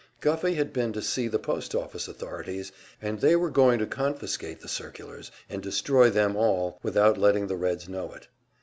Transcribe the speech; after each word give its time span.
Guffey 0.19 0.55
had 0.55 0.73
been 0.73 0.91
to 0.93 1.01
see 1.03 1.27
the 1.27 1.37
post 1.37 1.75
office 1.75 2.07
authorities, 2.07 2.71
and 3.03 3.19
they 3.19 3.35
were 3.35 3.51
going 3.51 3.77
to 3.77 3.85
confiscate 3.85 4.61
the 4.61 4.67
circulars 4.67 5.29
and 5.47 5.61
destroy 5.61 6.09
them 6.09 6.35
all 6.35 6.79
without 6.81 7.19
letting 7.19 7.45
the 7.45 7.55
Reds 7.55 7.87
know 7.87 8.11
it. 8.13 8.27